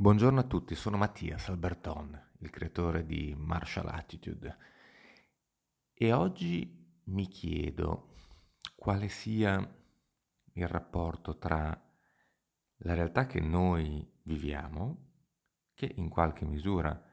[0.00, 4.56] Buongiorno a tutti, sono Mattias Alberton, il creatore di Martial Attitude.
[5.92, 8.14] E oggi mi chiedo
[8.76, 9.58] quale sia
[10.52, 11.76] il rapporto tra
[12.76, 15.14] la realtà che noi viviamo,
[15.74, 17.04] che in qualche misura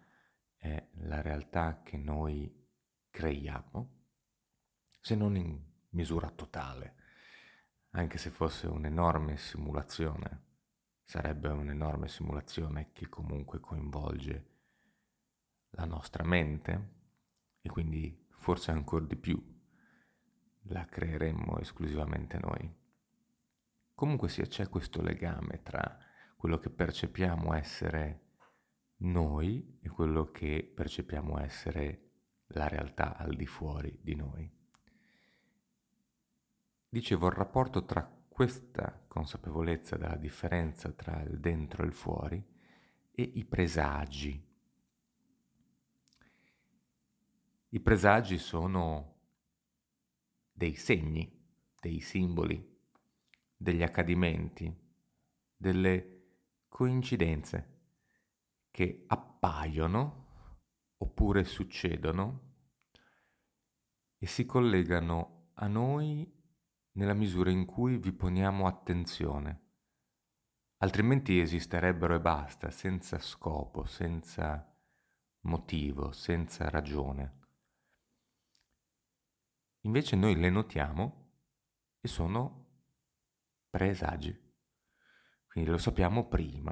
[0.55, 2.70] è la realtà che noi
[3.09, 4.05] creiamo,
[5.02, 5.59] se non in
[5.89, 6.95] misura totale,
[7.93, 10.45] anche se fosse un'enorme simulazione
[11.05, 14.50] sarebbe un'enorme simulazione che comunque coinvolge
[15.69, 16.93] la nostra mente
[17.61, 19.41] e quindi forse ancora di più
[20.69, 22.73] la creeremmo esclusivamente noi.
[23.93, 25.97] Comunque sia c'è questo legame tra
[26.36, 28.24] quello che percepiamo essere
[28.97, 32.02] noi e quello che percepiamo essere
[32.47, 34.52] la realtà al di fuori di noi.
[36.89, 42.45] Dicevo, il rapporto tra questa consapevolezza della differenza tra il dentro e il fuori
[43.09, 44.45] e i presagi.
[47.69, 49.19] I presagi sono
[50.52, 51.31] dei segni,
[51.80, 52.77] dei simboli,
[53.55, 54.70] degli accadimenti,
[55.55, 56.23] delle
[56.67, 57.77] coincidenze
[58.70, 60.25] che appaiono
[60.97, 62.42] oppure succedono
[64.17, 66.34] e si collegano a noi
[66.95, 69.63] nella misura in cui vi poniamo attenzione.
[70.77, 74.73] Altrimenti esisterebbero e basta, senza scopo, senza
[75.41, 77.39] motivo, senza ragione.
[79.81, 81.33] Invece noi le notiamo
[81.99, 82.83] e sono
[83.69, 84.43] presagi.
[85.47, 86.71] Quindi lo sappiamo prima.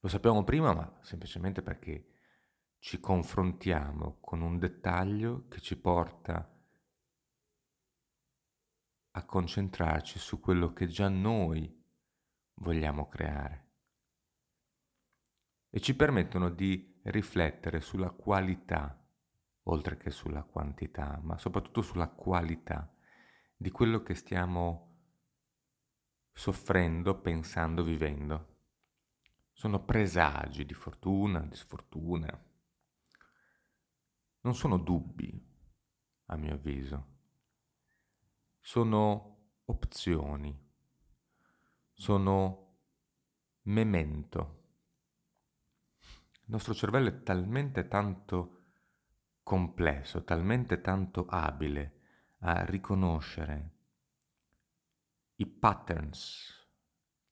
[0.00, 2.12] Lo sappiamo prima, ma semplicemente perché
[2.78, 6.53] ci confrontiamo con un dettaglio che ci porta
[9.16, 11.82] a concentrarci su quello che già noi
[12.54, 13.62] vogliamo creare
[15.70, 18.96] e ci permettono di riflettere sulla qualità,
[19.64, 22.92] oltre che sulla quantità, ma soprattutto sulla qualità
[23.56, 24.92] di quello che stiamo
[26.32, 28.52] soffrendo, pensando, vivendo.
[29.52, 32.44] Sono presagi di fortuna, di sfortuna.
[34.40, 35.44] Non sono dubbi,
[36.26, 37.13] a mio avviso
[38.66, 40.58] sono opzioni,
[41.92, 42.78] sono
[43.64, 44.62] memento.
[46.00, 48.62] Il nostro cervello è talmente tanto
[49.42, 52.00] complesso, talmente tanto abile
[52.38, 53.72] a riconoscere
[55.34, 56.66] i patterns,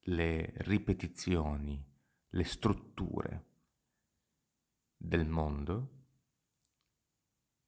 [0.00, 1.82] le ripetizioni,
[2.28, 3.47] le strutture
[4.99, 6.02] del mondo,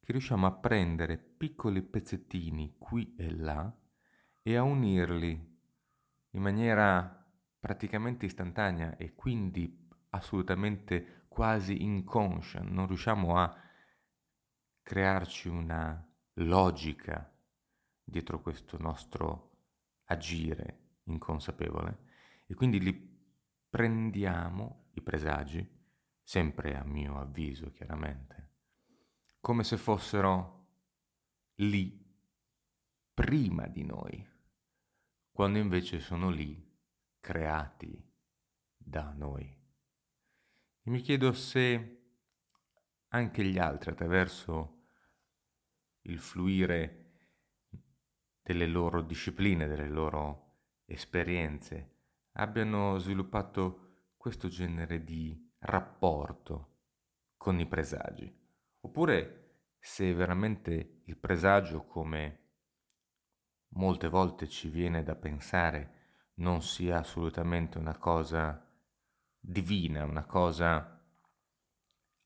[0.04, 3.74] che riusciamo a prendere piccoli pezzettini qui e là
[4.42, 5.52] e a unirli
[6.32, 7.26] in maniera
[7.58, 12.60] praticamente istantanea e quindi assolutamente quasi inconscia.
[12.60, 13.56] Non riusciamo a
[14.82, 17.34] crearci una logica
[18.04, 19.52] dietro questo nostro
[20.04, 21.98] agire inconsapevole
[22.46, 22.92] e quindi li
[23.70, 25.66] prendiamo, i presagi,
[26.22, 28.43] sempre a mio avviso chiaramente,
[29.44, 30.68] come se fossero
[31.56, 32.02] lì
[33.12, 34.26] prima di noi,
[35.30, 36.66] quando invece sono lì
[37.20, 38.10] creati
[38.74, 39.44] da noi.
[40.80, 42.06] E mi chiedo se
[43.08, 44.86] anche gli altri, attraverso
[46.04, 47.18] il fluire
[48.40, 50.54] delle loro discipline, delle loro
[50.86, 51.96] esperienze,
[52.36, 56.78] abbiano sviluppato questo genere di rapporto
[57.36, 58.43] con i presagi.
[58.96, 62.42] Oppure se veramente il presagio, come
[63.70, 68.72] molte volte ci viene da pensare, non sia assolutamente una cosa
[69.36, 71.04] divina, una cosa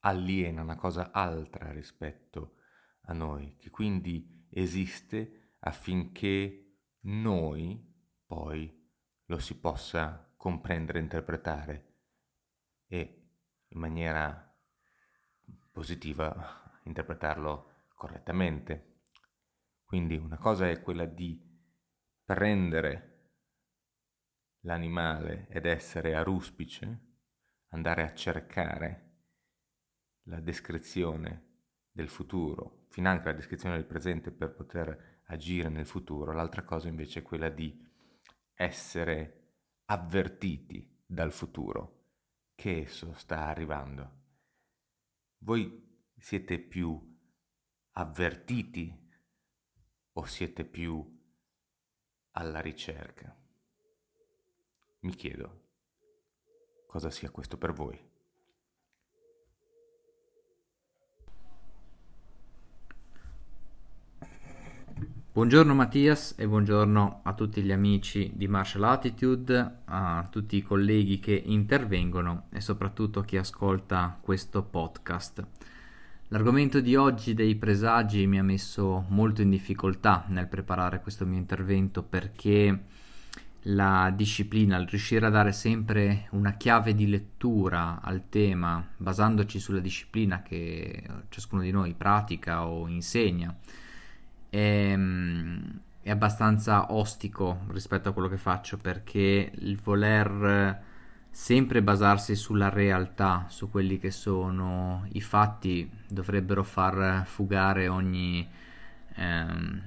[0.01, 2.57] aliena, una cosa altra rispetto
[3.05, 7.83] a noi, che quindi esiste affinché noi
[8.27, 8.93] poi
[9.25, 11.95] lo si possa comprendere, interpretare
[12.89, 13.31] e
[13.69, 14.48] in maniera
[15.79, 19.03] positiva interpretarlo correttamente.
[19.85, 21.41] Quindi una cosa è quella di
[22.25, 23.37] prendere
[24.63, 27.21] l'animale ed essere a ruspice,
[27.69, 29.27] andare a cercare
[30.25, 31.61] la descrizione
[31.93, 36.33] del futuro, finanche la descrizione del presente per poter agire nel futuro.
[36.33, 37.87] L'altra cosa invece è quella di
[38.53, 39.53] essere
[39.85, 42.07] avvertiti dal futuro
[42.57, 44.27] che esso sta arrivando.
[45.39, 45.87] Voi
[46.17, 47.17] siete più
[47.93, 48.93] avvertiti
[50.13, 51.17] o siete più
[52.33, 53.35] alla ricerca?
[55.01, 55.67] Mi chiedo.
[56.87, 58.08] cosa sia questo per voi.
[65.39, 71.21] Buongiorno Mattias e buongiorno a tutti gli amici di Martial Attitude, a tutti i colleghi
[71.21, 75.47] che intervengono e soprattutto a chi ascolta questo podcast.
[76.31, 81.39] L'argomento di oggi dei presagi mi ha messo molto in difficoltà nel preparare questo mio
[81.39, 82.87] intervento perché
[83.63, 89.79] la disciplina, il riuscire a dare sempre una chiave di lettura al tema basandoci sulla
[89.79, 93.57] disciplina che ciascuno di noi pratica o insegna,
[94.51, 100.83] è, ehm, è abbastanza ostico rispetto a quello che faccio perché il voler
[101.31, 108.49] sempre basarsi sulla realtà, su quelli che sono i fatti, dovrebbero far fugare ogni,
[109.15, 109.83] ehm,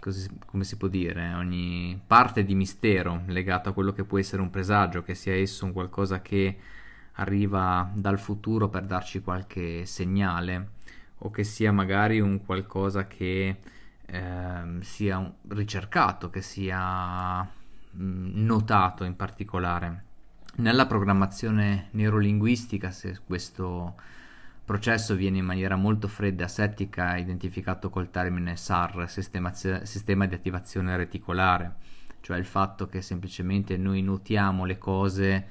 [0.00, 4.42] così, come si può dire, ogni parte di mistero legato a quello che può essere
[4.42, 6.58] un presagio, che sia esso un qualcosa che
[7.12, 10.72] arriva dal futuro per darci qualche segnale,
[11.18, 13.56] o che sia magari un qualcosa che
[14.06, 17.48] eh, sia ricercato, che sia mh,
[18.44, 20.04] notato in particolare.
[20.56, 23.94] Nella programmazione neurolinguistica, se questo
[24.64, 30.96] processo viene in maniera molto fredda e asettica identificato col termine SAR, sistema di attivazione
[30.96, 31.74] reticolare,
[32.20, 35.46] cioè il fatto che semplicemente noi notiamo le cose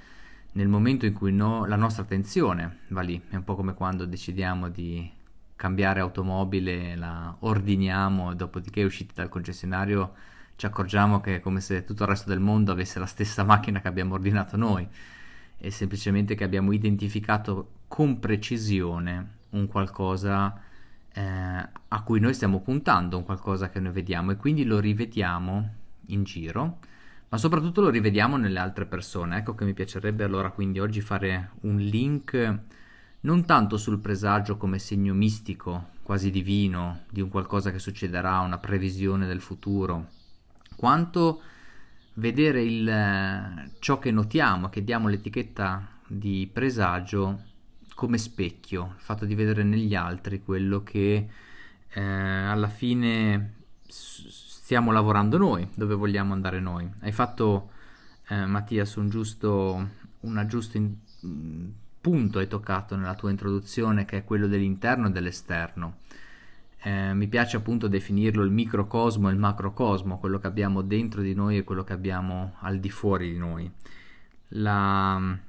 [0.54, 4.06] nel momento in cui no, la nostra attenzione va lì, è un po' come quando
[4.06, 5.12] decidiamo di
[5.64, 10.14] cambiare automobile, la ordiniamo e dopodiché usciti dal concessionario
[10.58, 13.80] ci accorgiamo che è come se tutto il resto del mondo avesse la stessa macchina
[13.80, 14.86] che abbiamo ordinato noi
[15.56, 20.60] è semplicemente che abbiamo identificato con precisione un qualcosa
[21.14, 25.70] eh, a cui noi stiamo puntando, un qualcosa che noi vediamo e quindi lo rivediamo
[26.08, 26.80] in giro,
[27.30, 29.38] ma soprattutto lo rivediamo nelle altre persone.
[29.38, 32.60] Ecco che mi piacerebbe allora quindi oggi fare un link
[33.24, 38.58] non tanto sul presagio come segno mistico, quasi divino, di un qualcosa che succederà, una
[38.58, 40.08] previsione del futuro,
[40.76, 41.42] quanto
[42.16, 47.52] vedere il, ciò che notiamo, che diamo l'etichetta di presagio
[47.96, 51.30] come specchio, il fatto di vedere negli altri quello che
[51.90, 53.54] eh, alla fine
[53.88, 56.90] stiamo lavorando noi, dove vogliamo andare noi.
[57.00, 57.72] Hai fatto,
[58.28, 59.90] eh, Mattias, un giusto,
[60.22, 60.96] una giusto in,
[62.04, 66.00] punto hai toccato nella tua introduzione, che è quello dell'interno e dell'esterno.
[66.82, 71.34] Eh, mi piace appunto definirlo il microcosmo e il macrocosmo, quello che abbiamo dentro di
[71.34, 73.72] noi e quello che abbiamo al di fuori di noi.
[74.50, 75.40] La,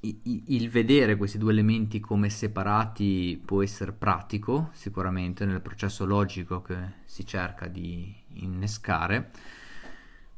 [0.00, 6.76] il vedere questi due elementi come separati può essere pratico, sicuramente, nel processo logico che
[7.04, 9.30] si cerca di innescare,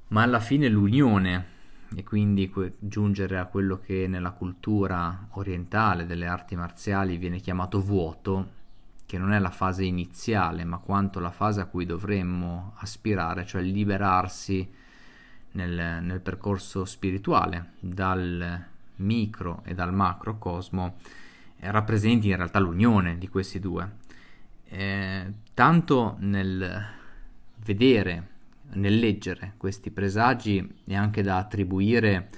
[0.09, 1.53] ma alla fine l'unione
[1.95, 8.63] e quindi giungere a quello che nella cultura orientale delle arti marziali viene chiamato vuoto,
[9.07, 13.63] che non è la fase iniziale, ma quanto la fase a cui dovremmo aspirare, cioè
[13.63, 14.69] liberarsi
[15.53, 20.97] nel, nel percorso spirituale dal micro e dal macrocosmo,
[21.59, 24.03] eh, rappresenti in realtà l'unione di questi due.
[24.67, 26.85] Eh, tanto nel
[27.65, 28.29] vedere,
[28.73, 32.29] nel leggere questi presagi è anche da attribuire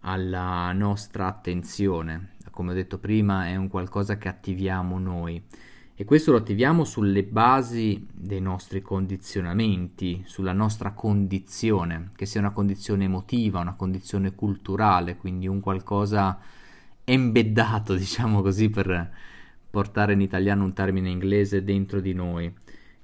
[0.00, 2.36] alla nostra attenzione.
[2.50, 5.42] Come ho detto prima, è un qualcosa che attiviamo noi
[6.00, 12.52] e questo lo attiviamo sulle basi dei nostri condizionamenti, sulla nostra condizione, che sia una
[12.52, 16.38] condizione emotiva, una condizione culturale, quindi un qualcosa
[17.02, 19.10] embeddato, diciamo così, per
[19.68, 22.54] portare in italiano un termine inglese dentro di noi.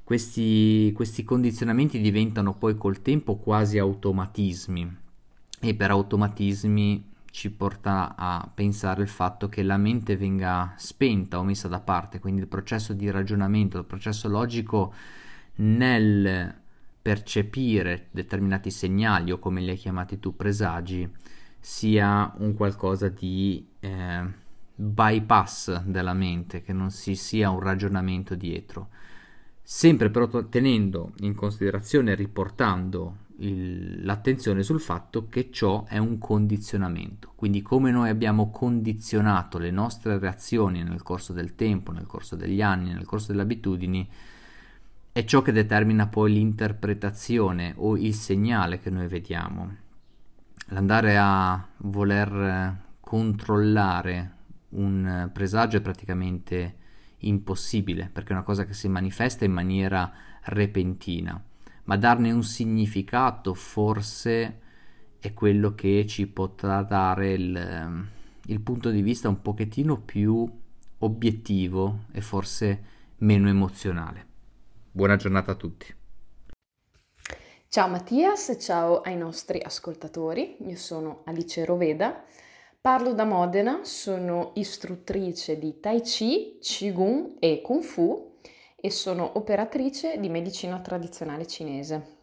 [0.04, 4.96] Questi, questi condizionamenti diventano poi col tempo quasi automatismi
[5.60, 11.42] e per automatismi ci porta a pensare il fatto che la mente venga spenta o
[11.42, 14.92] messa da parte, quindi il processo di ragionamento, il processo logico
[15.56, 16.54] nel
[17.02, 21.10] percepire determinati segnali o come li hai chiamati tu presagi
[21.58, 24.22] sia un qualcosa di eh,
[24.74, 28.88] bypass della mente, che non si sia un ragionamento dietro.
[29.66, 36.18] Sempre però tenendo in considerazione e riportando il, l'attenzione sul fatto che ciò è un
[36.18, 37.32] condizionamento.
[37.34, 42.60] Quindi come noi abbiamo condizionato le nostre reazioni nel corso del tempo, nel corso degli
[42.60, 44.06] anni, nel corso delle abitudini,
[45.10, 49.76] è ciò che determina poi l'interpretazione o il segnale che noi vediamo.
[50.68, 54.32] L'andare a voler controllare
[54.70, 56.82] un presagio è praticamente
[57.28, 60.12] impossibile perché è una cosa che si manifesta in maniera
[60.42, 61.42] repentina
[61.84, 64.60] ma darne un significato forse
[65.18, 68.08] è quello che ci potrà dare il,
[68.46, 70.46] il punto di vista un pochettino più
[70.98, 72.82] obiettivo e forse
[73.18, 74.26] meno emozionale.
[74.90, 75.94] Buona giornata a tutti.
[77.68, 82.22] Ciao Mattias ciao ai nostri ascoltatori, io sono Alice Roveda,
[82.84, 88.36] parlo da Modena, sono istruttrice di Tai Chi, Qigong e Kung Fu
[88.76, 92.18] e sono operatrice di medicina tradizionale cinese.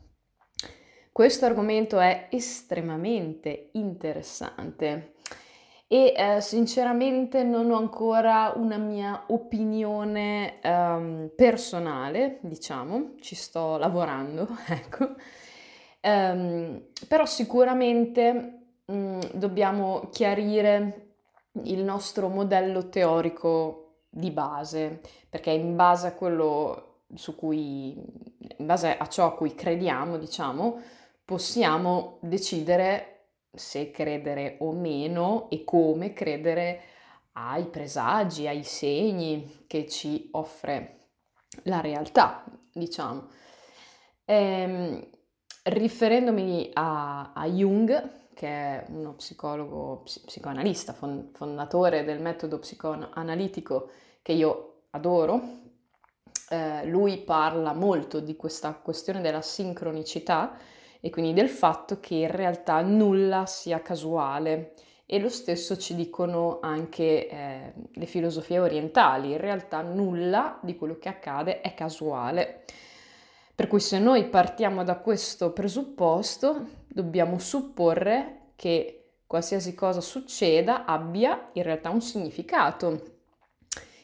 [1.11, 5.13] Questo argomento è estremamente interessante
[5.87, 14.47] e eh, sinceramente non ho ancora una mia opinione um, personale, diciamo, ci sto lavorando,
[14.69, 15.15] ecco.
[16.03, 21.15] Um, però sicuramente um, dobbiamo chiarire
[21.63, 27.93] il nostro modello teorico di base, perché in base a quello su cui,
[28.57, 30.79] in base a ciò a cui crediamo, diciamo,
[31.23, 33.11] possiamo decidere
[33.53, 36.81] se credere o meno e come credere
[37.33, 41.07] ai presagi, ai segni che ci offre
[41.63, 43.27] la realtà, diciamo.
[44.25, 45.05] Ehm,
[45.63, 53.89] riferendomi a, a, Jung, che è uno psicologo, psicoanalista, fondatore del metodo psicoanalitico
[54.21, 55.41] che io adoro,
[56.49, 60.57] eh, lui parla molto di questa questione della sincronicità
[60.99, 64.73] e quindi del fatto che in realtà nulla sia casuale.
[65.05, 70.97] E lo stesso ci dicono anche eh, le filosofie orientali, in realtà nulla di quello
[70.97, 72.63] che accade è casuale.
[73.53, 81.49] Per cui se noi partiamo da questo presupposto, dobbiamo supporre che qualsiasi cosa succeda abbia
[81.53, 83.19] in realtà un significato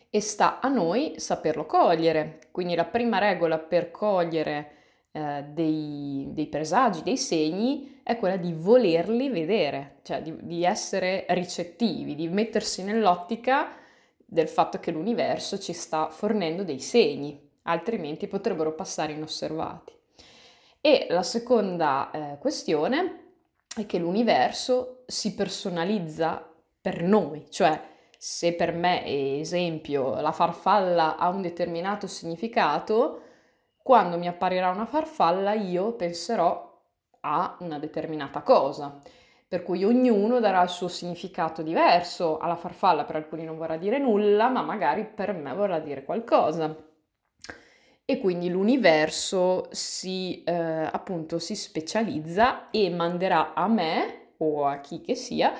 [0.09, 2.39] e sta a noi saperlo cogliere.
[2.51, 4.71] Quindi la prima regola per cogliere
[5.11, 11.25] eh, dei, dei, presagi, dei segni, è quella di volerli vedere, cioè di, di essere
[11.29, 13.75] ricettivi, di mettersi nell'ottica
[14.25, 19.96] del fatto che l'universo ci sta fornendo dei segni, altrimenti potrebbero passare inosservati.
[20.87, 23.33] E la seconda eh, questione
[23.75, 27.77] è che l'universo si personalizza per noi, cioè
[28.17, 29.03] se per me,
[29.37, 33.21] esempio, la farfalla ha un determinato significato,
[33.83, 36.81] quando mi apparirà una farfalla io penserò
[37.19, 38.97] a una determinata cosa.
[39.45, 43.97] Per cui ognuno darà il suo significato diverso alla farfalla, per alcuni non vorrà dire
[43.97, 46.86] nulla, ma magari per me vorrà dire qualcosa.
[48.09, 55.01] E quindi l'universo si, eh, appunto, si specializza e manderà a me o a chi
[55.01, 55.53] che sia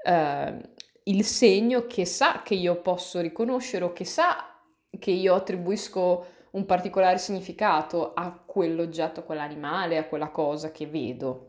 [0.00, 0.60] eh,
[1.02, 4.60] il segno che sa che io posso riconoscere o che sa
[4.96, 11.46] che io attribuisco un particolare significato a quell'oggetto, a quell'animale, a quella cosa che vedo.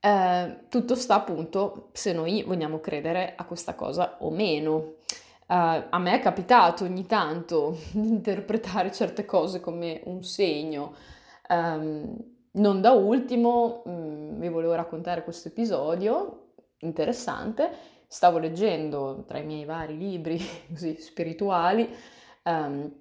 [0.00, 4.96] Eh, tutto sta appunto se noi vogliamo credere a questa cosa o meno.
[5.46, 10.94] Uh, a me è capitato ogni tanto di interpretare certe cose come un segno.
[11.48, 12.16] Um,
[12.52, 17.70] non da ultimo, um, vi volevo raccontare questo episodio interessante.
[18.06, 21.88] Stavo leggendo tra i miei vari libri così spirituali
[22.44, 22.92] um,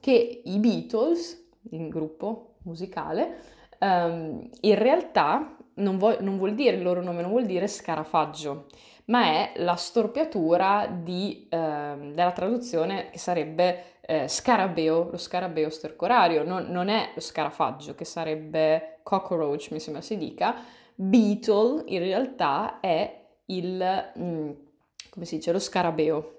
[0.00, 3.40] che i Beatles, il gruppo musicale,
[3.80, 8.66] um, in realtà non, vo- non, vuol dire il loro nome, non vuol dire scarafaggio,
[9.06, 11.56] ma è la storpiatura di, uh,
[12.12, 18.04] della traduzione che sarebbe uh, scarabeo, lo scarabeo stercorario, non, non, è lo scarafaggio che
[18.04, 20.56] sarebbe cockroach, mi sembra si dica,
[20.94, 24.50] Beetle in realtà è il, mm,
[25.10, 26.34] come si dice, lo scarabeo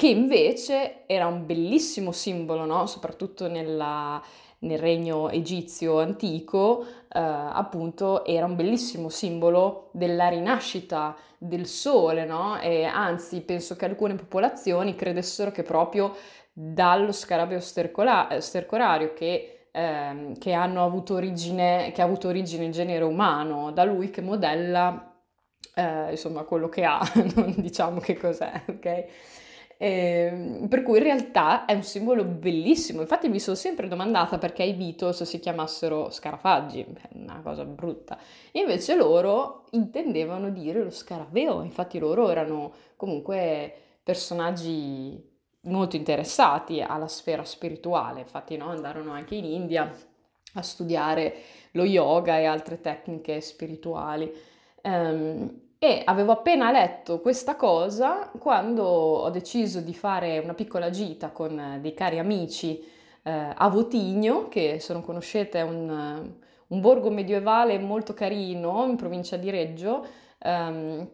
[0.00, 2.86] che invece era un bellissimo simbolo, no?
[2.86, 4.18] soprattutto nella,
[4.60, 12.58] nel regno egizio antico, eh, appunto era un bellissimo simbolo della rinascita del sole, no?
[12.60, 16.14] E anzi, penso che alcune popolazioni credessero che proprio
[16.52, 22.72] dallo scarabeo stercola- stercorario che, eh, che, hanno avuto origine, che ha avuto origine il
[22.72, 25.10] genere umano, da lui che modella
[25.74, 27.00] eh, insomma quello che ha,
[27.34, 29.04] non diciamo che cos'è, ok?
[29.82, 33.00] Eh, per cui in realtà è un simbolo bellissimo.
[33.00, 36.84] Infatti mi sono sempre domandata perché i Beatles si chiamassero scarafaggi,
[37.14, 38.18] una cosa brutta.
[38.52, 43.72] Invece loro intendevano dire lo scarabeo, infatti loro erano comunque
[44.02, 45.18] personaggi
[45.62, 49.90] molto interessati alla sfera spirituale, infatti no, andarono anche in India
[50.54, 51.34] a studiare
[51.70, 54.30] lo yoga e altre tecniche spirituali.
[54.82, 61.30] Um, e avevo appena letto questa cosa quando ho deciso di fare una piccola gita
[61.30, 62.78] con dei cari amici
[63.22, 66.34] eh, a Votigno, che se non conoscete è un,
[66.66, 70.06] un borgo medievale molto carino in provincia di Reggio.
[70.44, 71.08] Um,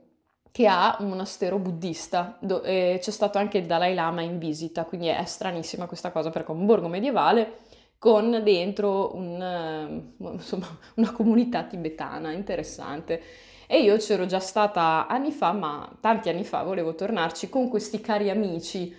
[0.51, 5.09] che ha un monastero buddista, do- c'è stato anche il Dalai Lama in visita, quindi
[5.09, 7.59] è stranissima questa cosa perché è un borgo medievale
[7.99, 13.23] con dentro un, uh, insomma, una comunità tibetana interessante.
[13.67, 18.01] E io c'ero già stata anni fa, ma tanti anni fa volevo tornarci con questi
[18.01, 18.95] cari amici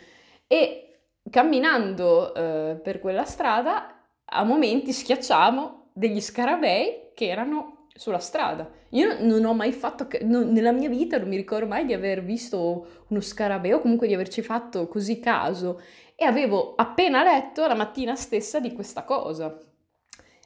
[0.45, 8.69] e camminando uh, per quella strada a momenti schiacciamo degli scarabei che erano sulla strada.
[8.89, 12.23] Io non ho mai fatto, non, nella mia vita non mi ricordo mai di aver
[12.23, 15.81] visto uno scarabeo, comunque di averci fatto così caso
[16.15, 19.57] e avevo appena letto la mattina stessa di questa cosa.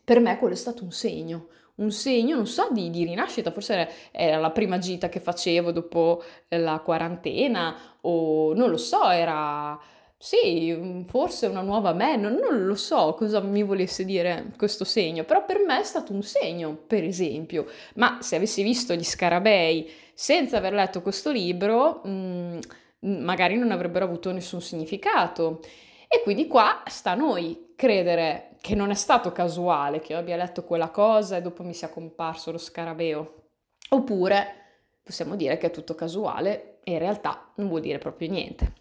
[0.04, 1.48] Per me quello è stato un segno,
[1.81, 6.23] un segno, non so, di, di rinascita, forse era la prima gita che facevo dopo
[6.50, 9.79] la quarantena o non lo so, era
[10.23, 14.83] sì, mm, forse una nuova me, non, non, lo so cosa mi volesse dire questo
[14.83, 17.65] segno, però per me è stato un segno, per esempio.
[17.95, 22.59] Ma se avessi visto gli scarabei senza aver letto questo libro, mh,
[23.07, 25.61] mm, magari non avrebbero avuto nessun significato.
[26.07, 30.36] E quindi qua sta a noi credere che non è stato casuale che io abbia
[30.36, 33.36] letto quella cosa e dopo mi sia comparso lo scarabeo.
[33.89, 34.56] Oppure
[35.03, 38.74] possiamo dire che è tutto casuale e in realtà non vuol dire proprio niente.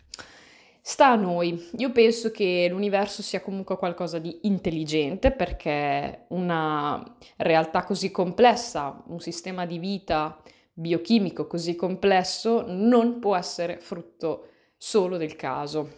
[0.83, 1.71] Sta a noi.
[1.79, 7.03] Io penso che l'universo sia comunque qualcosa di intelligente perché una
[7.37, 10.41] realtà così complessa, un sistema di vita
[10.73, 15.91] biochimico così complesso non può essere frutto solo del caso.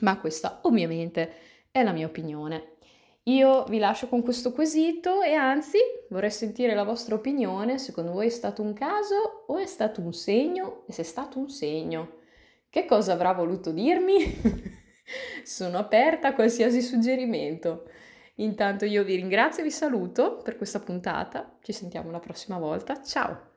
[0.00, 1.32] Ma questa ovviamente
[1.70, 2.75] è la mia opinione.
[3.28, 5.78] Io vi lascio con questo quesito e anzi
[6.10, 7.78] vorrei sentire la vostra opinione.
[7.78, 10.84] Secondo voi è stato un caso o è stato un segno?
[10.86, 12.18] E se è stato un segno,
[12.70, 14.40] che cosa avrà voluto dirmi?
[15.42, 17.88] Sono aperta a qualsiasi suggerimento.
[18.36, 21.58] Intanto io vi ringrazio e vi saluto per questa puntata.
[21.62, 23.02] Ci sentiamo la prossima volta.
[23.02, 23.55] Ciao!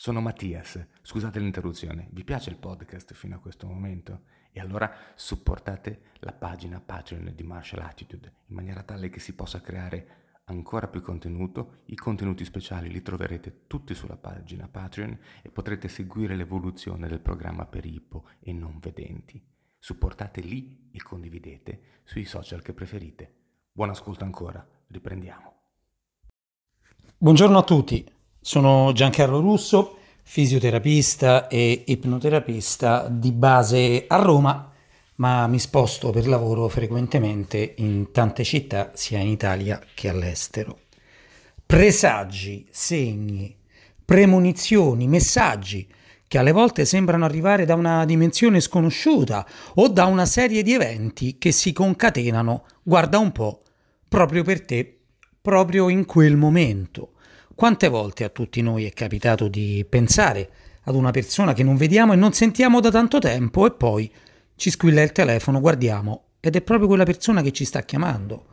[0.00, 4.26] Sono Mattias, scusate l'interruzione, vi piace il podcast fino a questo momento?
[4.52, 9.60] E allora supportate la pagina Patreon di Martial Attitude in maniera tale che si possa
[9.60, 15.88] creare ancora più contenuto, i contenuti speciali li troverete tutti sulla pagina Patreon e potrete
[15.88, 19.44] seguire l'evoluzione del programma per Ippo e non vedenti.
[19.80, 23.34] Supportate lì e condividete sui social che preferite.
[23.72, 25.54] Buon ascolto ancora, riprendiamo.
[27.18, 28.08] Buongiorno a tutti,
[28.40, 34.68] sono Giancarlo Russo, fisioterapista e ipnoterapista di base a Roma
[35.18, 40.80] ma mi sposto per lavoro frequentemente in tante città, sia in Italia che all'estero.
[41.64, 43.56] Presagi, segni,
[44.04, 45.86] premonizioni, messaggi
[46.26, 51.36] che alle volte sembrano arrivare da una dimensione sconosciuta o da una serie di eventi
[51.38, 53.62] che si concatenano, guarda un po',
[54.06, 54.98] proprio per te,
[55.40, 57.14] proprio in quel momento.
[57.58, 60.48] Quante volte a tutti noi è capitato di pensare
[60.84, 64.08] ad una persona che non vediamo e non sentiamo da tanto tempo e poi
[64.54, 68.46] ci squilla il telefono, guardiamo ed è proprio quella persona che ci sta chiamando.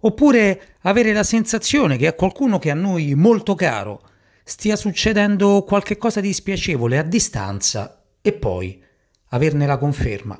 [0.00, 4.02] Oppure avere la sensazione che a qualcuno che a noi molto caro
[4.44, 8.84] stia succedendo qualche cosa di spiacevole a distanza e poi
[9.28, 10.38] averne la conferma.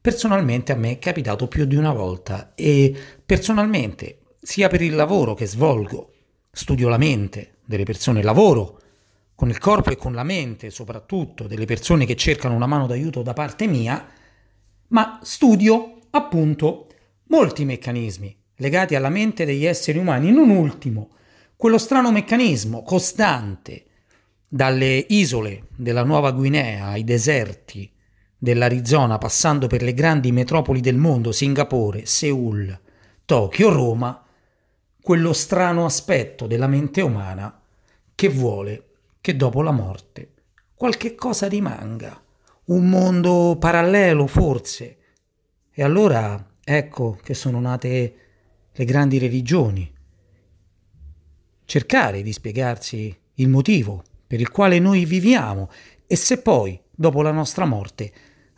[0.00, 2.92] Personalmente a me è capitato più di una volta e
[3.24, 6.08] personalmente, sia per il lavoro che svolgo,
[6.50, 8.80] studio la mente delle persone, lavoro
[9.34, 13.22] con il corpo e con la mente soprattutto delle persone che cercano una mano d'aiuto
[13.22, 14.06] da parte mia,
[14.88, 16.88] ma studio appunto
[17.28, 21.10] molti meccanismi legati alla mente degli esseri umani, non ultimo
[21.56, 23.84] quello strano meccanismo costante
[24.48, 27.88] dalle isole della Nuova Guinea ai deserti
[28.36, 32.80] dell'Arizona, passando per le grandi metropoli del mondo, Singapore, Seoul,
[33.24, 34.21] Tokyo, Roma,
[35.02, 37.60] quello strano aspetto della mente umana
[38.14, 38.86] che vuole
[39.20, 40.30] che dopo la morte
[40.82, 42.20] qualche cosa rimanga
[42.64, 44.96] un mondo parallelo forse.
[45.70, 48.16] E allora ecco che sono nate
[48.72, 49.90] le grandi religioni.
[51.64, 55.70] Cercare di spiegarsi il motivo per il quale noi viviamo
[56.06, 58.12] e se poi, dopo la nostra morte,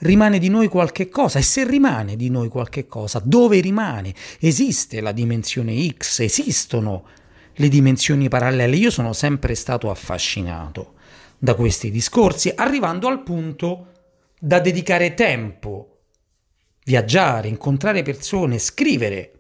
[0.05, 4.15] rimane di noi qualche cosa e se rimane di noi qualche cosa, dove rimane?
[4.39, 7.07] Esiste la dimensione X, esistono
[7.55, 8.77] le dimensioni parallele.
[8.77, 10.95] Io sono sempre stato affascinato
[11.39, 13.93] da questi discorsi, arrivando al punto
[14.39, 16.01] da dedicare tempo,
[16.85, 19.33] viaggiare, incontrare persone, scrivere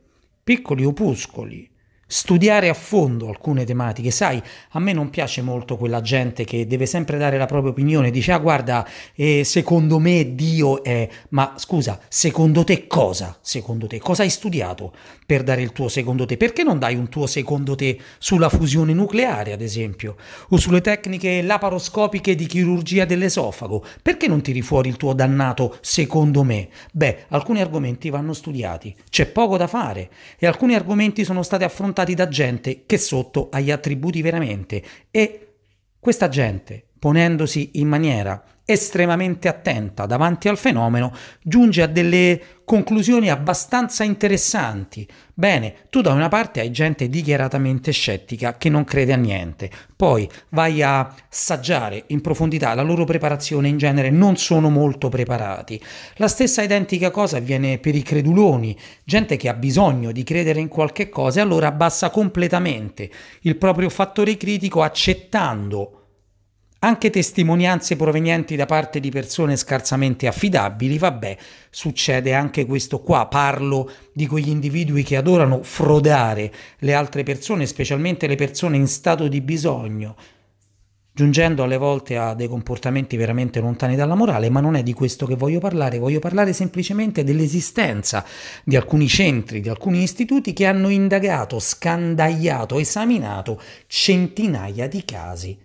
[0.42, 1.70] piccoli opuscoli
[2.14, 4.12] studiare a fondo alcune tematiche.
[4.12, 8.12] Sai, a me non piace molto quella gente che deve sempre dare la propria opinione,
[8.12, 13.36] dice ah guarda, eh, secondo me Dio è, ma scusa, secondo te cosa?
[13.40, 14.92] Secondo te cosa hai studiato
[15.26, 16.36] per dare il tuo secondo te?
[16.36, 20.14] Perché non dai un tuo secondo te sulla fusione nucleare, ad esempio,
[20.50, 23.84] o sulle tecniche laparoscopiche di chirurgia dell'esofago?
[24.00, 26.68] Perché non tiri fuori il tuo dannato secondo me?
[26.92, 32.02] Beh, alcuni argomenti vanno studiati, c'è poco da fare e alcuni argomenti sono stati affrontati
[32.12, 34.82] da gente che sotto ha gli attributi veramente.
[35.10, 35.54] E
[35.98, 41.12] questa gente, ponendosi in maniera estremamente attenta davanti al fenomeno,
[41.42, 45.06] giunge a delle conclusioni abbastanza interessanti.
[45.34, 50.26] Bene, tu da una parte hai gente dichiaratamente scettica che non crede a niente, poi
[50.48, 55.78] vai a assaggiare in profondità la loro preparazione in genere non sono molto preparati.
[56.14, 60.68] La stessa identica cosa avviene per i creduloni, gente che ha bisogno di credere in
[60.68, 63.10] qualche cosa e allora abbassa completamente
[63.42, 65.98] il proprio fattore critico accettando
[66.84, 71.36] anche testimonianze provenienti da parte di persone scarsamente affidabili, vabbè,
[71.70, 78.26] succede anche questo qua, parlo di quegli individui che adorano frodare le altre persone, specialmente
[78.26, 80.14] le persone in stato di bisogno,
[81.10, 85.24] giungendo alle volte a dei comportamenti veramente lontani dalla morale, ma non è di questo
[85.24, 88.26] che voglio parlare, voglio parlare semplicemente dell'esistenza
[88.62, 95.63] di alcuni centri, di alcuni istituti che hanno indagato, scandagliato, esaminato centinaia di casi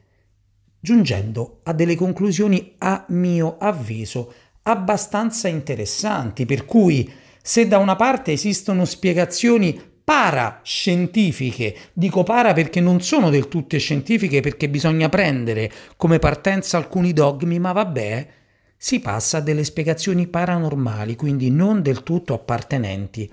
[0.80, 7.12] giungendo a delle conclusioni a mio avviso abbastanza interessanti, per cui
[7.42, 14.42] se da una parte esistono spiegazioni parascientifiche, dico para perché non sono del tutto scientifiche
[14.42, 18.28] perché bisogna prendere come partenza alcuni dogmi, ma vabbè,
[18.76, 23.32] si passa a delle spiegazioni paranormali, quindi non del tutto appartenenti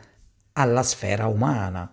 [0.53, 1.91] alla sfera umana.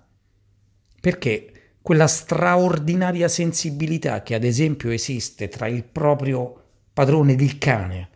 [0.99, 1.52] Perché
[1.83, 6.61] quella straordinaria sensibilità che ad esempio esiste tra il proprio
[6.93, 8.09] padrone del cane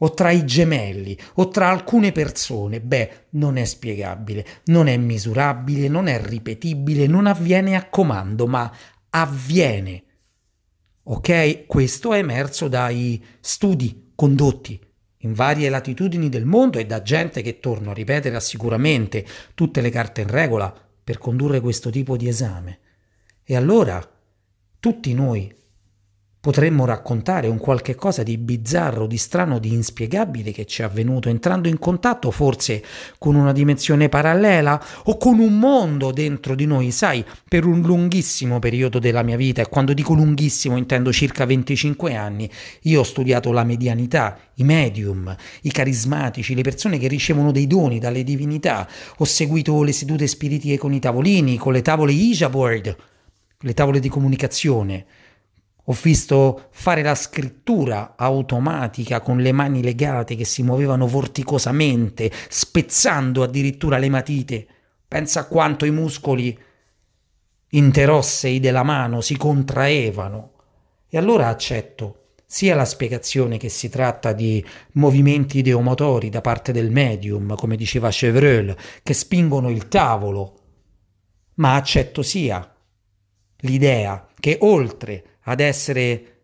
[0.00, 5.88] o tra i gemelli o tra alcune persone, beh, non è spiegabile, non è misurabile,
[5.88, 8.70] non è ripetibile, non avviene a comando, ma
[9.08, 10.02] avviene.
[11.04, 11.66] Ok?
[11.66, 14.78] Questo è emerso dai studi condotti
[15.22, 19.80] in varie latitudini del mondo e da gente che, torno a ripetere, ha sicuramente tutte
[19.80, 22.80] le carte in regola per condurre questo tipo di esame.
[23.50, 24.06] E allora
[24.78, 25.50] tutti noi
[26.38, 31.30] potremmo raccontare un qualche cosa di bizzarro, di strano, di inspiegabile che ci è avvenuto
[31.30, 32.84] entrando in contatto forse
[33.16, 38.58] con una dimensione parallela o con un mondo dentro di noi, sai, per un lunghissimo
[38.58, 39.62] periodo della mia vita.
[39.62, 42.50] E quando dico lunghissimo intendo circa 25 anni,
[42.82, 47.98] io ho studiato la medianità, i medium, i carismatici, le persone che ricevono dei doni
[47.98, 53.16] dalle divinità, ho seguito le sedute spiritiche con i tavolini, con le tavole Ija Board
[53.60, 55.06] le tavole di comunicazione.
[55.84, 63.42] Ho visto fare la scrittura automatica con le mani legate che si muovevano vorticosamente, spezzando
[63.42, 64.66] addirittura le matite.
[65.08, 66.56] Pensa a quanto i muscoli
[67.70, 70.52] interossei della mano si contraevano.
[71.08, 76.90] E allora accetto sia la spiegazione che si tratta di movimenti ideomotori da parte del
[76.90, 80.58] medium, come diceva Chevreul, che spingono il tavolo,
[81.54, 82.74] ma accetto sia
[83.60, 86.38] l'idea che oltre ad essere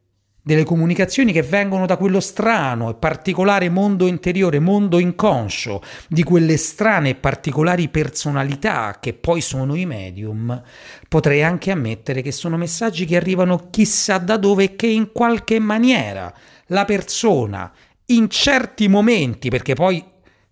[0.45, 6.59] delle comunicazioni che vengono da quello strano e particolare mondo interiore, mondo inconscio, di quelle
[6.59, 10.63] strane e particolari personalità che poi sono i medium,
[11.09, 15.59] potrei anche ammettere che sono messaggi che arrivano chissà da dove e che in qualche
[15.59, 16.33] maniera
[16.67, 17.73] la persona
[18.07, 20.05] in certi momenti, perché poi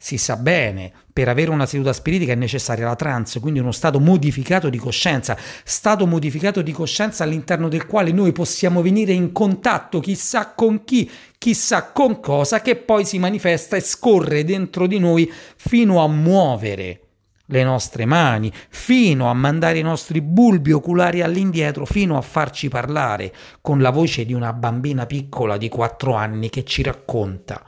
[0.02, 4.00] si sa bene, per avere una seduta spiritica è necessaria la trance, quindi uno stato
[4.00, 10.00] modificato di coscienza, stato modificato di coscienza all'interno del quale noi possiamo venire in contatto
[10.00, 15.32] chissà con chi, chissà con cosa, che poi si manifesta e scorre dentro di noi
[15.54, 17.00] fino a muovere
[17.46, 23.32] le nostre mani, fino a mandare i nostri bulbi oculari all'indietro, fino a farci parlare
[23.60, 27.62] con la voce di una bambina piccola di quattro anni che ci racconta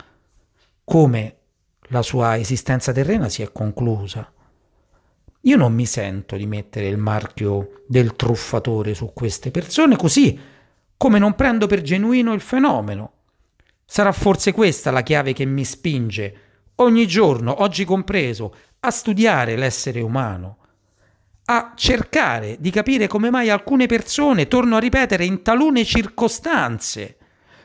[0.83, 1.37] come
[1.95, 4.29] la sua esistenza terrena si è conclusa.
[5.43, 10.37] Io non mi sento di mettere il marchio del truffatore su queste persone, così
[10.97, 13.13] come non prendo per genuino il fenomeno.
[13.85, 16.39] Sarà forse questa la chiave che mi spinge
[16.77, 20.57] ogni giorno, oggi compreso, a studiare l'essere umano,
[21.45, 27.19] a cercare di capire come mai alcune persone, torno a ripetere, in talune circostanze,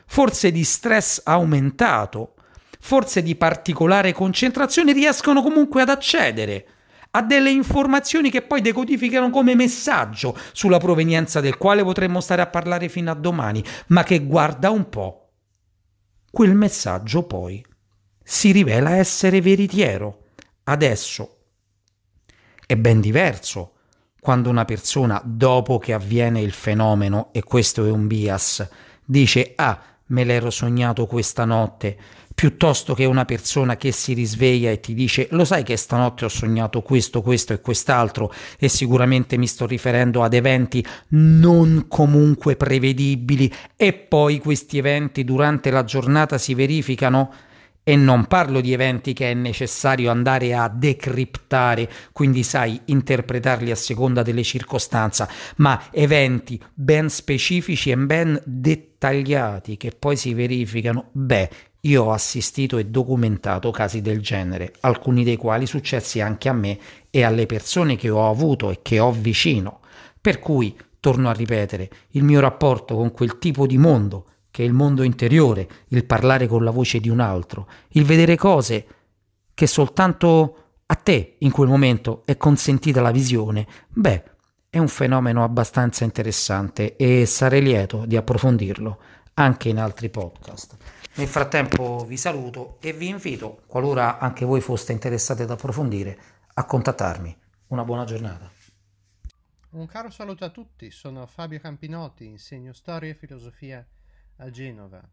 [0.06, 2.34] forse di stress aumentato,
[2.80, 6.66] forse di particolare concentrazione, riescono comunque ad accedere
[7.12, 12.46] ha delle informazioni che poi decodificano come messaggio sulla provenienza del quale potremmo stare a
[12.46, 15.30] parlare fino a domani, ma che guarda un po'.
[16.30, 17.64] Quel messaggio poi
[18.22, 20.26] si rivela essere veritiero.
[20.64, 21.38] Adesso
[22.64, 23.72] è ben diverso
[24.20, 28.68] quando una persona, dopo che avviene il fenomeno, e questo è un bias,
[29.04, 31.98] dice ah, me l'ero sognato questa notte,
[32.40, 36.28] piuttosto che una persona che si risveglia e ti dice lo sai che stanotte ho
[36.28, 43.52] sognato questo, questo e quest'altro e sicuramente mi sto riferendo ad eventi non comunque prevedibili
[43.76, 47.30] e poi questi eventi durante la giornata si verificano?
[47.82, 53.74] E non parlo di eventi che è necessario andare a decriptare, quindi sai, interpretarli a
[53.74, 55.26] seconda delle circostanze,
[55.56, 61.08] ma eventi ben specifici e ben dettagliati che poi si verificano.
[61.12, 61.48] Beh,
[61.82, 66.78] io ho assistito e documentato casi del genere, alcuni dei quali successi anche a me
[67.10, 69.80] e alle persone che ho avuto e che ho vicino.
[70.20, 74.66] Per cui, torno a ripetere, il mio rapporto con quel tipo di mondo che è
[74.66, 78.86] il mondo interiore, il parlare con la voce di un altro, il vedere cose
[79.54, 84.24] che soltanto a te in quel momento è consentita la visione, beh,
[84.68, 88.98] è un fenomeno abbastanza interessante e sarei lieto di approfondirlo
[89.34, 90.76] anche in altri podcast.
[91.20, 96.18] Nel frattempo vi saluto e vi invito, qualora anche voi foste interessati ad approfondire,
[96.54, 97.38] a contattarmi.
[97.66, 98.50] Una buona giornata.
[99.72, 103.86] Un caro saluto a tutti, sono Fabio Campinotti, insegno storia e filosofia
[104.36, 105.06] a Genova.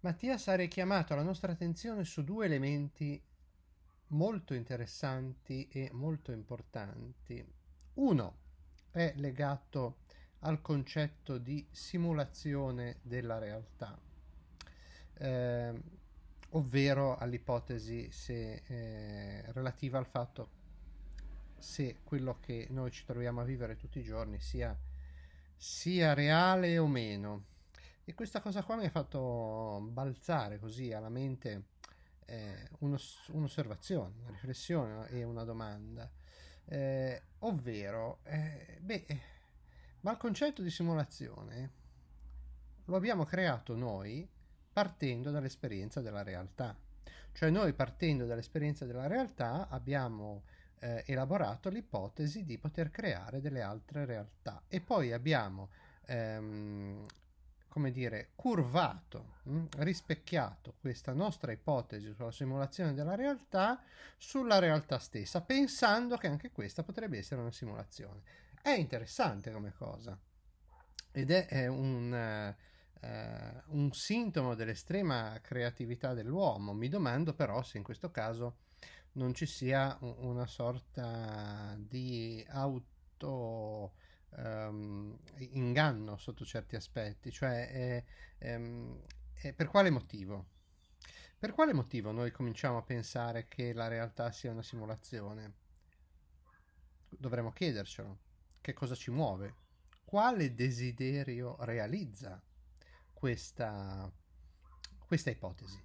[0.00, 3.22] Mattias ha richiamato la nostra attenzione su due elementi
[4.08, 7.46] molto interessanti e molto importanti.
[7.94, 8.38] Uno
[8.90, 9.98] è legato
[10.40, 13.96] al concetto di simulazione della realtà,
[15.18, 15.72] eh,
[16.50, 20.64] ovvero all'ipotesi se, eh, relativa al fatto
[21.58, 24.76] se quello che noi ci troviamo a vivere tutti i giorni sia
[25.56, 27.54] sia reale o meno.
[28.04, 31.64] E questa cosa qua mi ha fatto balzare così alla mente
[32.26, 32.98] eh, uno,
[33.28, 36.08] un'osservazione, una riflessione e una domanda.
[36.66, 39.20] Eh, ovvero, eh, beh,
[40.00, 41.70] ma il concetto di simulazione
[42.84, 44.28] lo abbiamo creato noi
[44.76, 46.76] partendo dall'esperienza della realtà.
[47.32, 50.42] Cioè noi partendo dall'esperienza della realtà abbiamo
[50.80, 54.62] eh, elaborato l'ipotesi di poter creare delle altre realtà.
[54.68, 55.70] E poi abbiamo
[56.04, 57.06] ehm,
[57.68, 63.82] come dire curvato mh, hm, rispecchiato questa nostra ipotesi sulla simulazione della realtà
[64.18, 68.20] sulla realtà stessa pensando che anche questa potrebbe essere una simulazione.
[68.60, 70.18] È interessante come cosa.
[71.12, 72.54] Ed è, è un
[73.06, 76.72] eh, un sintomo dell'estrema creatività dell'uomo.
[76.72, 78.58] Mi domando però se in questo caso
[79.12, 83.94] non ci sia una sorta di auto
[84.30, 88.04] um, inganno sotto certi aspetti, cioè è,
[88.38, 88.60] è,
[89.32, 90.48] è per quale motivo?
[91.38, 95.54] Per quale motivo noi cominciamo a pensare che la realtà sia una simulazione?
[97.08, 98.18] Dovremmo chiedercelo.
[98.60, 99.54] Che cosa ci muove?
[100.04, 102.42] Quale desiderio realizza
[103.16, 104.12] questa,
[105.06, 105.82] questa ipotesi?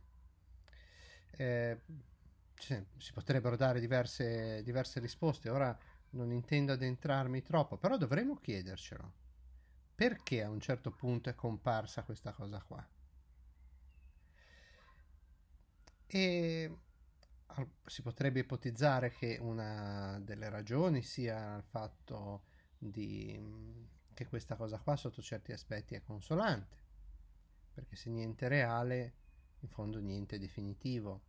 [1.31, 1.81] Eh,
[2.55, 5.75] si potrebbero dare diverse, diverse risposte, ora
[6.11, 9.13] non intendo addentrarmi troppo, però dovremmo chiedercelo.
[9.95, 12.85] Perché a un certo punto è comparsa questa cosa qua?
[16.07, 16.77] E
[17.85, 22.43] si potrebbe ipotizzare che una delle ragioni sia il fatto
[22.77, 23.39] di,
[24.13, 26.80] che questa cosa qua sotto certi aspetti è consolante,
[27.73, 29.13] perché se niente è reale,
[29.59, 31.21] in fondo niente è definitivo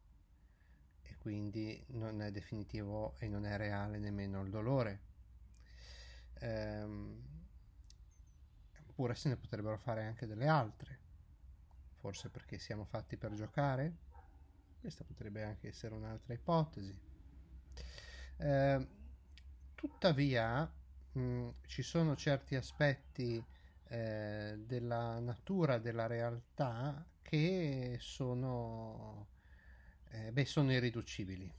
[1.03, 5.01] e quindi non è definitivo e non è reale nemmeno il dolore.
[6.41, 7.23] Ehm,
[8.89, 10.99] oppure se ne potrebbero fare anche delle altre,
[11.95, 14.11] forse perché siamo fatti per giocare.
[14.81, 16.99] Questa potrebbe anche essere un'altra ipotesi.
[18.39, 18.89] Eh,
[19.75, 20.71] tuttavia,
[21.13, 23.45] mh, ci sono certi aspetti
[23.93, 29.27] eh, della natura della realtà che sono
[30.09, 31.53] eh, beh, sono irriducibili.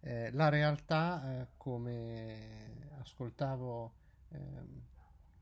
[0.00, 3.92] Eh, la realtà, eh, come ascoltavo
[4.30, 4.82] ehm,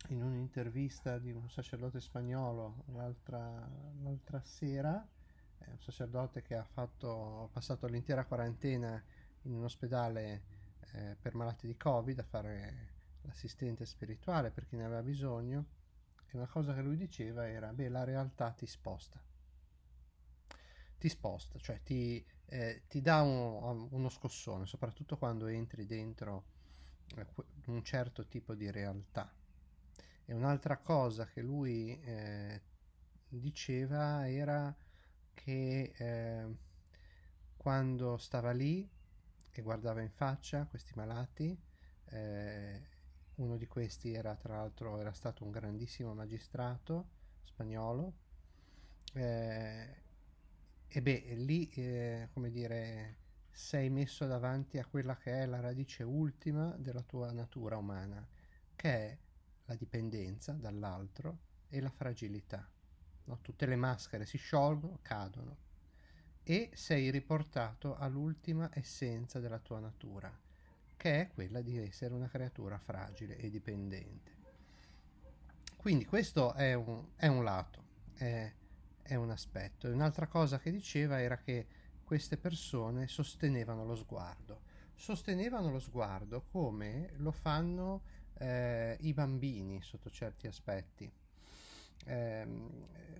[0.08, 3.66] in un'intervista di un sacerdote spagnolo l'altra,
[4.02, 5.08] l'altra sera,
[5.64, 9.02] un sacerdote che ha fatto, passato l'intera quarantena
[9.42, 10.42] in un ospedale
[10.92, 12.91] eh, per malati di Covid a fare
[13.22, 15.66] l'assistente spirituale per chi ne aveva bisogno,
[16.26, 19.20] e una cosa che lui diceva era, beh, la realtà ti sposta
[21.02, 26.44] ti sposta, cioè ti, eh, ti dà un, uno scossone, soprattutto quando entri dentro
[27.16, 27.26] eh,
[27.66, 29.28] un certo tipo di realtà.
[30.24, 32.62] E un'altra cosa che lui eh,
[33.26, 34.72] diceva era
[35.34, 36.56] che eh,
[37.56, 38.88] quando stava lì
[39.50, 41.60] e guardava in faccia questi malati,
[42.10, 42.90] eh,
[43.42, 47.08] uno di questi era tra l'altro era stato un grandissimo magistrato
[47.44, 48.12] spagnolo,
[49.14, 50.00] eh,
[50.88, 53.16] e beh, lì, eh, come dire,
[53.50, 58.26] sei messo davanti a quella che è la radice ultima della tua natura umana,
[58.74, 59.18] che è
[59.66, 62.68] la dipendenza dall'altro e la fragilità.
[63.24, 63.38] No?
[63.40, 65.56] Tutte le maschere si sciolgono, cadono
[66.42, 70.36] e sei riportato all'ultima essenza della tua natura,
[71.02, 74.30] che è quella di essere una creatura fragile e dipendente.
[75.76, 77.82] Quindi questo è un, è un lato,
[78.14, 78.48] è,
[79.02, 79.88] è un aspetto.
[79.88, 81.66] E un'altra cosa che diceva era che
[82.04, 84.60] queste persone sostenevano lo sguardo.
[84.94, 88.02] Sostenevano lo sguardo come lo fanno
[88.34, 91.12] eh, i bambini sotto certi aspetti.
[92.04, 92.46] Eh,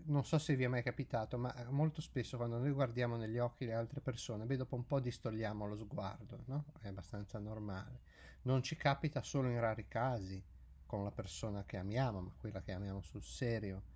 [0.05, 3.65] non so se vi è mai capitato, ma molto spesso quando noi guardiamo negli occhi
[3.65, 6.65] le altre persone, beh, dopo un po' distogliamo lo sguardo, no?
[6.81, 8.01] È abbastanza normale.
[8.43, 10.43] Non ci capita solo in rari casi
[10.87, 13.91] con la persona che amiamo, ma quella che amiamo sul serio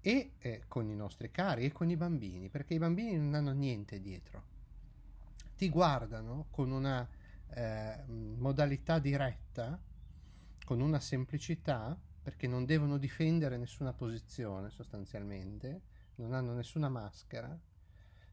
[0.00, 3.52] e eh, con i nostri cari e con i bambini, perché i bambini non hanno
[3.52, 4.56] niente dietro.
[5.56, 7.08] Ti guardano con una
[7.48, 9.80] eh, modalità diretta,
[10.64, 15.80] con una semplicità, perché non devono difendere nessuna posizione sostanzialmente,
[16.16, 17.58] non hanno nessuna maschera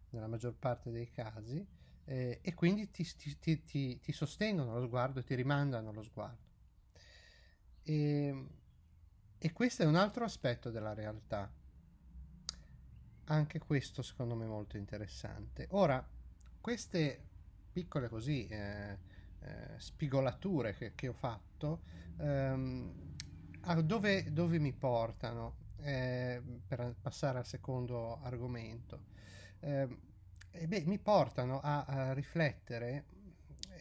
[0.10, 1.66] nella maggior parte dei casi
[2.04, 6.44] eh, e quindi ti, ti, ti, ti, sostengono lo sguardo e ti rimandano lo sguardo.
[7.84, 8.48] E,
[9.38, 11.50] e questo è un altro aspetto della realtà.
[13.28, 15.68] Anche questo secondo me molto interessante.
[15.70, 16.06] Ora,
[16.60, 17.24] queste
[17.72, 18.98] piccole così eh,
[19.40, 21.84] eh, spigolature che, che, ho fatto,
[22.18, 23.14] ehm,
[23.82, 25.64] dove, dove, mi portano?
[25.82, 29.06] Eh, per passare al secondo argomento.
[29.60, 29.98] Ehm,
[30.68, 33.06] beh, mi portano a, a riflettere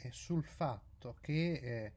[0.03, 1.93] eh, sul fatto che eh,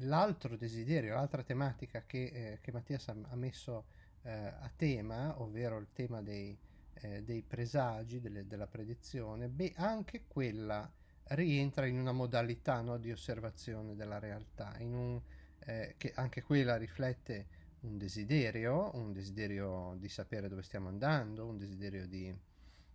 [0.00, 3.86] l'altro desiderio, l'altra tematica che, eh, che Mattias ha, messo
[4.22, 6.56] eh, a tema, ovvero il tema dei,
[6.94, 10.90] eh, dei presagi, delle, della predizione, beh, anche quella
[11.30, 15.20] rientra in una modalità no, di osservazione della realtà, un,
[15.60, 21.56] eh, che anche quella riflette un desiderio, un desiderio di sapere dove stiamo andando, un
[21.56, 22.34] desiderio di,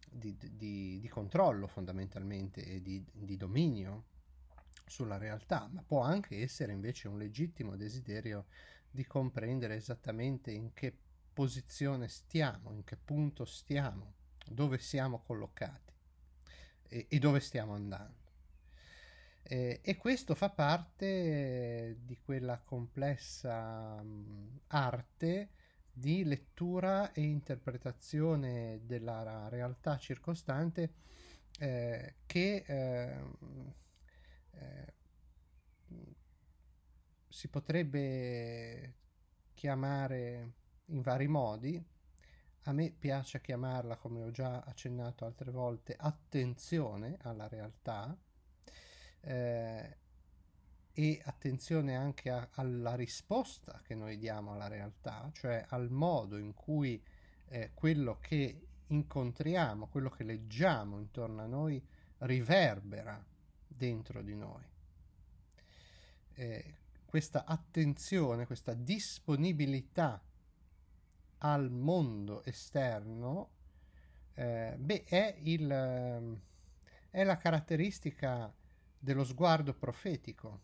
[0.10, 4.14] di, di, di controllo fondamentalmente e di dominio
[4.86, 8.46] sulla realtà, ma può anche essere invece un legittimo desiderio
[8.92, 10.96] di comprendere esattamente in che
[11.34, 14.14] posizione stiamo, in che punto stiamo,
[14.46, 15.94] dove siamo collocati
[16.88, 18.25] e, e dove stiamo andando.
[19.48, 25.50] Eh, e questo fa parte di quella complessa mh, arte
[25.92, 30.94] di lettura e interpretazione della realtà circostante
[31.60, 33.20] eh, che eh,
[34.52, 34.94] eh,
[37.30, 38.94] si potrebbe
[39.54, 40.54] chiamare
[40.86, 41.86] in vari modi.
[42.64, 48.18] A me piace chiamarla, come ho già accennato altre volte, attenzione alla realtà
[49.26, 49.98] eh,
[50.94, 56.54] e attenzione anche a, alla risposta che noi diamo alla realtà, cioè al modo in
[56.54, 57.04] cui
[57.48, 61.84] eh, quello che incontriamo, quello che leggiamo intorno a noi
[62.20, 63.24] riverbera
[63.68, 64.64] dentro di noi.
[66.34, 70.22] Eh, questa attenzione, questa disponibilità
[71.40, 73.50] al mondo esterno,
[74.34, 76.40] eh, beh, è, il,
[77.10, 78.54] è la caratteristica
[78.98, 80.62] dello sguardo profetico,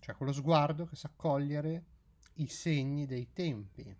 [0.00, 1.84] cioè quello sguardo che sa cogliere
[2.34, 3.96] i segni dei tempi,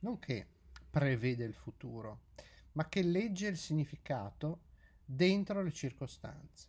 [0.00, 0.46] non che
[0.88, 2.22] prevede il futuro,
[2.72, 4.60] ma che legge il significato
[5.04, 6.68] dentro le circostanze.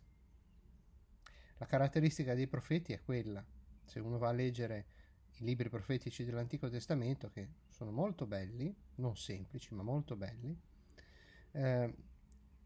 [1.58, 3.44] La caratteristica dei profeti è quella,
[3.84, 4.86] se uno va a leggere
[5.36, 10.56] i libri profetici dell'Antico Testamento, che sono molto belli, non semplici, ma molto belli,
[11.52, 11.94] eh,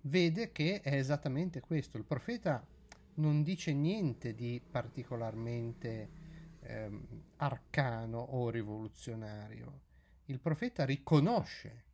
[0.02, 1.98] vede che è esattamente questo.
[1.98, 2.66] Il profeta
[3.16, 6.10] non dice niente di particolarmente
[6.60, 7.00] eh,
[7.36, 9.84] arcano o rivoluzionario.
[10.26, 11.84] Il profeta riconosce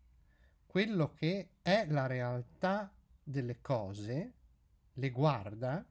[0.66, 2.92] quello che è la realtà
[3.22, 4.32] delle cose,
[4.94, 5.84] le guarda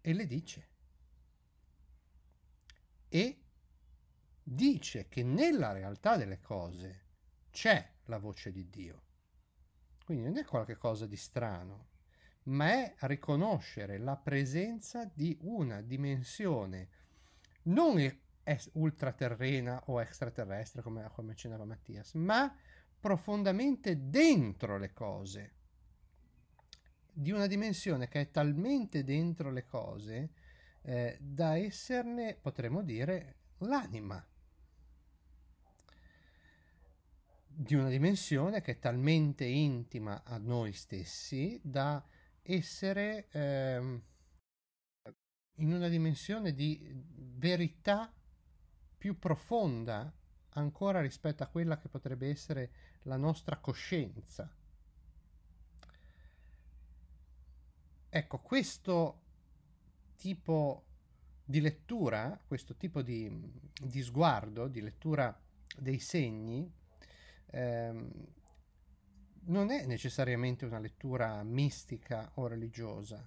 [0.00, 0.68] e le dice.
[3.08, 3.42] E
[4.42, 7.06] dice che nella realtà delle cose
[7.50, 9.02] c'è la voce di Dio.
[10.04, 11.87] Quindi non è qualcosa di strano,
[12.48, 16.88] ma è riconoscere la presenza di una dimensione
[17.64, 17.98] non
[18.72, 22.54] ultraterrena o extraterrestre, come, come accennava Mattias, ma
[22.98, 25.52] profondamente dentro le cose,
[27.12, 30.30] di una dimensione che è talmente dentro le cose
[30.82, 34.24] eh, da esserne, potremmo dire, l'anima.
[37.46, 42.02] Di una dimensione che è talmente intima a noi stessi da
[42.50, 44.00] essere eh,
[45.56, 46.80] in una dimensione di
[47.36, 48.12] verità
[48.96, 50.12] più profonda
[50.50, 52.70] ancora rispetto a quella che potrebbe essere
[53.02, 54.50] la nostra coscienza.
[58.10, 59.22] Ecco, questo
[60.16, 60.84] tipo
[61.44, 63.30] di lettura, questo tipo di,
[63.82, 65.38] di sguardo, di lettura
[65.76, 66.70] dei segni,
[67.46, 68.10] ehm,
[69.48, 73.26] non è necessariamente una lettura mistica o religiosa.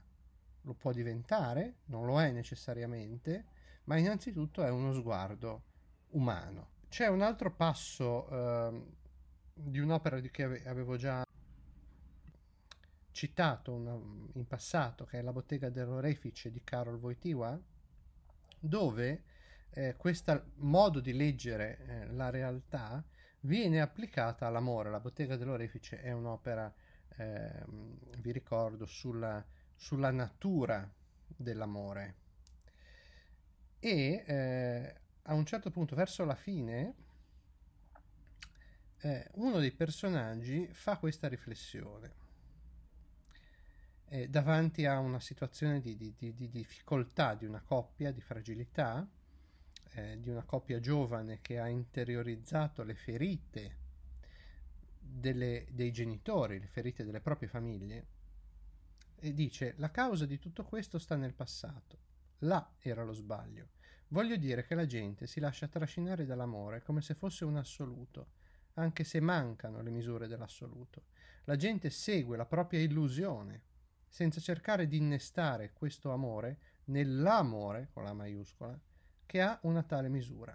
[0.62, 3.46] Lo può diventare, non lo è necessariamente,
[3.86, 5.64] ma innanzitutto è uno sguardo
[6.10, 6.70] umano.
[6.90, 8.84] C'è un altro passo eh,
[9.54, 11.26] di un'opera di che avevo già
[13.12, 13.94] citato una,
[14.34, 17.60] in passato, che è La bottega dell'orefice di Karol Wojtyła,
[18.60, 19.24] dove
[19.72, 23.04] eh, questo modo di leggere eh, la realtà
[23.42, 24.90] viene applicata all'amore.
[24.90, 26.74] La bottega dell'orefice è un'opera,
[27.18, 27.64] eh,
[28.20, 29.44] vi ricordo, sulla,
[29.76, 30.90] sulla natura
[31.28, 32.16] dell'amore.
[33.80, 36.96] E eh, a un certo punto, verso la fine,
[39.00, 42.20] eh, uno dei personaggi fa questa riflessione.
[44.08, 49.08] Eh, davanti a una situazione di, di, di, di, difficoltà di una coppia, di fragilità,
[49.94, 53.78] eh, di una coppia giovane che ha interiorizzato le ferite
[55.00, 58.08] delle, dei genitori, le ferite delle proprie famiglie,
[59.20, 62.10] e dice la causa di tutto questo sta nel passato.
[62.40, 63.70] Là era lo sbaglio.
[64.08, 68.32] Voglio dire che la gente si lascia trascinare dall'amore come se fosse un assoluto,
[68.74, 71.04] anche se mancano le misure dell'assoluto.
[71.46, 73.62] La gente segue la propria illusione,
[74.08, 78.78] senza cercare di innestare questo amore nell'amore, con la maiuscola,
[79.32, 80.54] che ha una tale misura.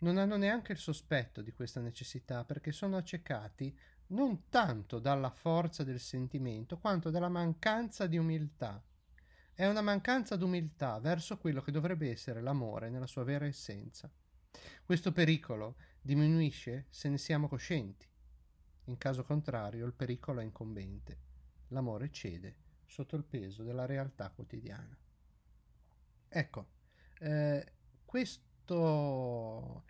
[0.00, 3.74] Non hanno neanche il sospetto di questa necessità perché sono accecati
[4.08, 8.84] non tanto dalla forza del sentimento quanto dalla mancanza di umiltà
[9.54, 14.12] è una mancanza d'umiltà verso quello che dovrebbe essere l'amore nella sua vera essenza.
[14.84, 18.06] Questo pericolo diminuisce se ne siamo coscienti.
[18.84, 21.18] In caso contrario, il pericolo è incombente.
[21.68, 24.94] L'amore cede sotto il peso della realtà quotidiana.
[26.28, 26.66] Ecco,
[27.18, 27.72] eh,
[28.04, 29.84] questo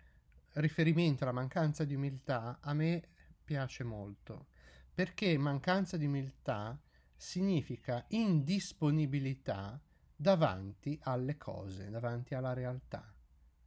[0.53, 3.09] riferimento alla mancanza di umiltà a me
[3.43, 4.47] piace molto,
[4.93, 6.79] perché mancanza di umiltà
[7.15, 9.79] significa indisponibilità
[10.15, 13.13] davanti alle cose, davanti alla realtà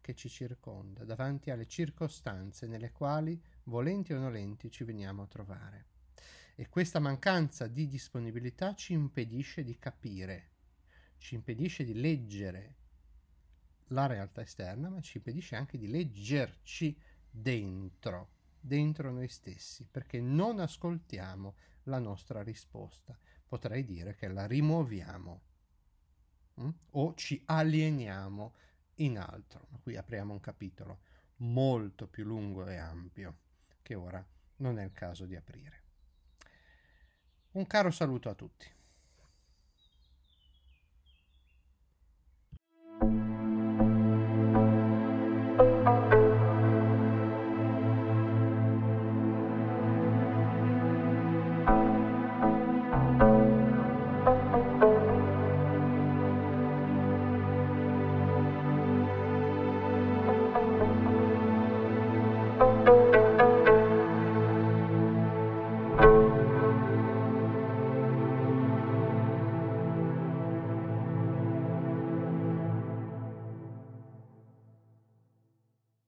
[0.00, 5.86] che ci circonda, davanti alle circostanze nelle quali, volenti o nolenti, ci veniamo a trovare.
[6.56, 10.50] E questa mancanza di disponibilità ci impedisce di capire,
[11.18, 12.79] ci impedisce di leggere
[13.90, 16.96] la realtà esterna, ma ci impedisce anche di leggerci
[17.30, 23.16] dentro, dentro noi stessi, perché non ascoltiamo la nostra risposta,
[23.46, 25.42] potrei dire che la rimuoviamo
[26.54, 26.64] mh?
[26.64, 26.70] Mm?
[26.90, 28.54] o ci alieniamo
[28.96, 29.66] in altro.
[29.82, 31.00] Qui apriamo un capitolo
[31.36, 33.38] molto più lungo e ampio
[33.82, 34.24] che ora
[34.56, 35.82] non è il caso di aprire.
[37.52, 38.70] Un caro saluto a tutti.